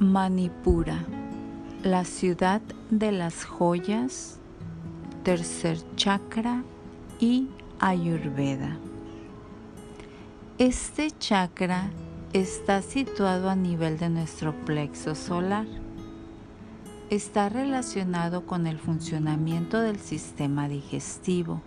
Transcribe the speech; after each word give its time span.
Manipura, 0.00 1.04
la 1.82 2.06
ciudad 2.06 2.62
de 2.88 3.12
las 3.12 3.44
joyas, 3.44 4.38
tercer 5.24 5.76
chakra 5.94 6.64
y 7.18 7.48
Ayurveda. 7.80 8.78
Este 10.56 11.10
chakra 11.10 11.90
está 12.32 12.80
situado 12.80 13.50
a 13.50 13.54
nivel 13.54 13.98
de 13.98 14.08
nuestro 14.08 14.54
plexo 14.64 15.14
solar. 15.14 15.66
Está 17.10 17.50
relacionado 17.50 18.46
con 18.46 18.66
el 18.66 18.78
funcionamiento 18.78 19.82
del 19.82 19.98
sistema 19.98 20.66
digestivo, 20.66 21.60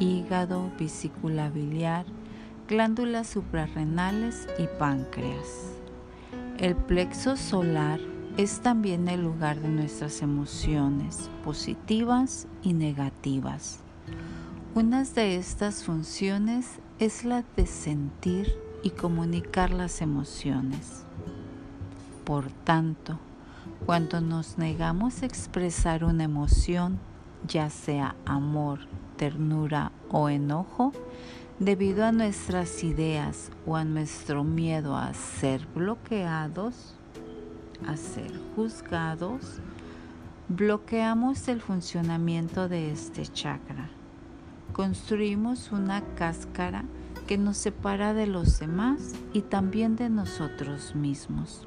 hígado, 0.00 0.72
vesícula 0.80 1.48
biliar, 1.48 2.06
glándulas 2.66 3.28
suprarrenales 3.28 4.48
y 4.58 4.66
páncreas. 4.80 5.76
El 6.58 6.74
plexo 6.74 7.36
solar 7.36 8.00
es 8.38 8.60
también 8.60 9.08
el 9.08 9.22
lugar 9.22 9.60
de 9.60 9.68
nuestras 9.68 10.22
emociones 10.22 11.28
positivas 11.44 12.48
y 12.62 12.72
negativas. 12.72 13.80
Una 14.74 15.04
de 15.04 15.36
estas 15.36 15.84
funciones 15.84 16.78
es 16.98 17.26
la 17.26 17.44
de 17.56 17.66
sentir 17.66 18.54
y 18.82 18.88
comunicar 18.88 19.70
las 19.70 20.00
emociones. 20.00 21.04
Por 22.24 22.50
tanto, 22.50 23.18
cuando 23.84 24.22
nos 24.22 24.56
negamos 24.56 25.22
a 25.22 25.26
expresar 25.26 26.04
una 26.04 26.24
emoción, 26.24 26.98
ya 27.46 27.68
sea 27.68 28.16
amor, 28.24 28.80
ternura 29.18 29.92
o 30.10 30.30
enojo, 30.30 30.94
debido 31.58 32.04
a 32.04 32.12
nuestras 32.12 32.84
ideas 32.84 33.50
o 33.66 33.76
a 33.76 33.84
nuestro 33.84 34.44
miedo 34.44 34.96
a 34.96 35.14
ser 35.14 35.66
bloqueados, 35.74 36.94
a 37.86 37.96
ser 37.96 38.32
juzgados, 38.54 39.60
bloqueamos 40.48 41.48
el 41.48 41.60
funcionamiento 41.60 42.68
de 42.68 42.92
este 42.92 43.26
chakra. 43.26 43.88
Construimos 44.72 45.72
una 45.72 46.02
cáscara 46.14 46.84
que 47.26 47.38
nos 47.38 47.56
separa 47.56 48.12
de 48.12 48.26
los 48.26 48.58
demás 48.58 49.14
y 49.32 49.40
también 49.40 49.96
de 49.96 50.10
nosotros 50.10 50.94
mismos. 50.94 51.66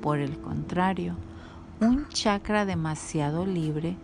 Por 0.00 0.18
el 0.18 0.38
contrario, 0.38 1.16
un 1.80 2.08
chakra 2.08 2.64
demasiado 2.64 3.44
libre 3.44 3.96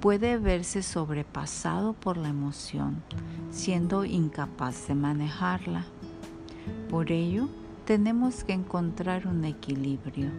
puede 0.00 0.38
verse 0.38 0.82
sobrepasado 0.82 1.92
por 1.92 2.16
la 2.16 2.28
emoción, 2.28 3.02
siendo 3.50 4.04
incapaz 4.04 4.88
de 4.88 4.94
manejarla. 4.94 5.84
Por 6.88 7.12
ello, 7.12 7.48
tenemos 7.84 8.44
que 8.44 8.52
encontrar 8.52 9.26
un 9.26 9.44
equilibrio. 9.44 10.30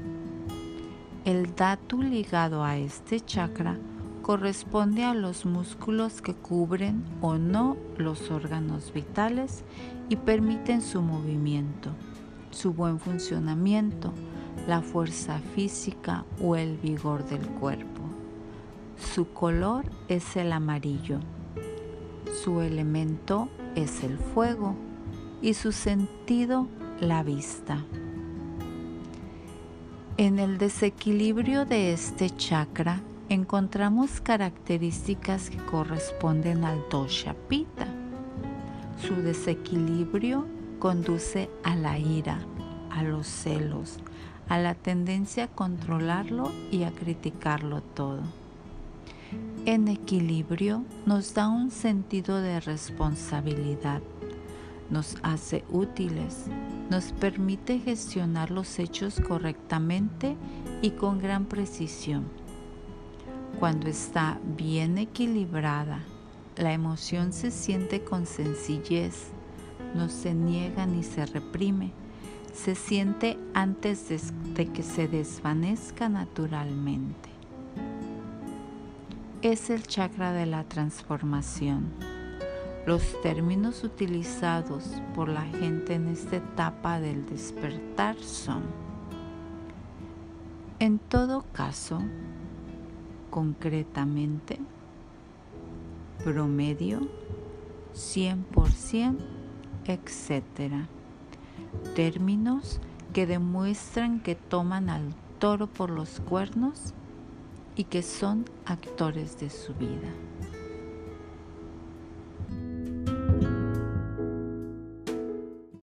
El 1.25 1.55
datu 1.55 2.01
ligado 2.01 2.63
a 2.63 2.77
este 2.77 3.19
chakra 3.19 3.77
corresponde 4.21 5.03
a 5.03 5.13
los 5.13 5.45
músculos 5.45 6.21
que 6.21 6.35
cubren 6.35 7.03
o 7.21 7.37
no 7.37 7.77
los 7.97 8.29
órganos 8.29 8.93
vitales 8.93 9.63
y 10.09 10.15
permiten 10.15 10.81
su 10.81 11.01
movimiento, 11.01 11.89
su 12.51 12.73
buen 12.73 12.99
funcionamiento, 12.99 14.13
la 14.67 14.81
fuerza 14.81 15.39
física 15.55 16.25
o 16.41 16.55
el 16.55 16.77
vigor 16.77 17.25
del 17.25 17.47
cuerpo. 17.47 18.01
Su 19.15 19.33
color 19.33 19.85
es 20.07 20.35
el 20.35 20.51
amarillo, 20.51 21.19
su 22.43 22.61
elemento 22.61 23.49
es 23.75 24.03
el 24.03 24.17
fuego 24.17 24.75
y 25.41 25.53
su 25.53 25.71
sentido 25.71 26.67
la 26.99 27.23
vista. 27.23 27.83
En 30.17 30.39
el 30.39 30.57
desequilibrio 30.57 31.65
de 31.65 31.93
este 31.93 32.29
chakra 32.29 33.01
encontramos 33.29 34.21
características 34.21 35.49
que 35.49 35.57
corresponden 35.57 36.65
al 36.65 36.83
dosha 36.89 37.35
pita. 37.47 37.87
Su 39.01 39.15
desequilibrio 39.15 40.45
conduce 40.79 41.49
a 41.63 41.75
la 41.75 41.97
ira, 41.97 42.39
a 42.89 43.03
los 43.03 43.27
celos, 43.27 43.97
a 44.49 44.57
la 44.57 44.75
tendencia 44.75 45.45
a 45.45 45.47
controlarlo 45.47 46.51
y 46.71 46.83
a 46.83 46.91
criticarlo 46.91 47.81
todo 47.81 48.23
en 49.73 49.87
equilibrio 49.87 50.83
nos 51.05 51.35
da 51.35 51.47
un 51.47 51.69
sentido 51.69 52.41
de 52.41 52.59
responsabilidad, 52.59 54.01
nos 54.89 55.15
hace 55.21 55.63
útiles, 55.69 56.45
nos 56.89 57.11
permite 57.11 57.77
gestionar 57.77 58.49
los 58.49 58.79
hechos 58.79 59.21
correctamente 59.21 60.35
y 60.81 60.89
con 60.89 61.19
gran 61.19 61.45
precisión. 61.45 62.25
Cuando 63.59 63.89
está 63.89 64.39
bien 64.57 64.97
equilibrada, 64.97 65.99
la 66.57 66.73
emoción 66.73 67.31
se 67.31 67.51
siente 67.51 68.03
con 68.03 68.25
sencillez, 68.25 69.27
no 69.93 70.09
se 70.09 70.33
niega 70.33 70.87
ni 70.87 71.03
se 71.03 71.27
reprime, 71.27 71.91
se 72.55 72.73
siente 72.73 73.37
antes 73.53 74.09
de, 74.09 74.65
que 74.65 74.81
se 74.81 75.07
desvanezca 75.07 76.09
naturalmente 76.09 77.28
es 79.41 79.69
el 79.69 79.83
chakra 79.87 80.33
de 80.33 80.45
la 80.45 80.65
transformación. 80.65 81.93
Los 82.85 83.21
términos 83.21 83.85
utilizados 83.85 85.01
por 85.15 85.29
la 85.29 85.43
gente 85.43 85.93
en 85.93 86.09
esta 86.09 86.37
etapa 86.37 86.99
del 86.99 87.25
despertar 87.25 88.17
son, 88.17 88.63
en 90.79 90.99
todo 90.99 91.45
caso, 91.53 92.01
concretamente, 93.29 94.59
promedio, 96.23 97.07
100%, 97.93 99.17
etc. 99.85 100.73
Términos 101.95 102.81
que 103.13 103.25
demuestran 103.25 104.19
que 104.19 104.35
toman 104.35 104.89
al 104.89 105.13
toro 105.39 105.67
por 105.67 105.91
los 105.91 106.19
cuernos 106.19 106.93
y 107.79 107.85
que 107.85 108.01
son 108.03 108.43
actores 108.65 109.39
de 109.39 109.49
su 109.49 109.73
vida. 109.73 110.11